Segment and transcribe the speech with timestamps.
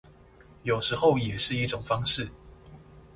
[0.63, 2.27] 有時候也是一種方式